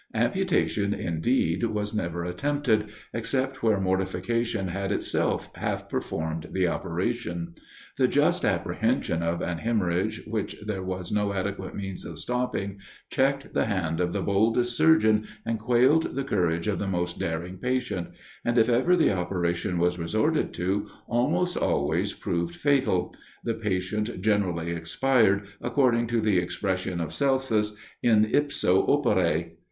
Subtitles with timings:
[0.15, 7.53] Amputation indeed was never attempted, except where mortification had itself half performed the operation.
[7.99, 12.79] The just apprehension of an hemorrhage which there was no adequate means of stopping,
[13.11, 17.59] checked the hand of the boldest surgeon, and quailed the courage of the most daring
[17.59, 18.07] patient
[18.43, 23.13] and if ever the operation was resorted to, it almost always proved fatal:
[23.43, 29.51] the patient generally expired, according to the expression of Celsus, "in ipso opere."